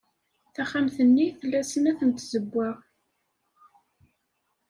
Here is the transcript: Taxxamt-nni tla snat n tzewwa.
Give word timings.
Taxxamt-nni 0.53 1.27
tla 1.39 1.61
snat 1.71 1.99
n 2.07 2.09
tzewwa. 2.11 2.69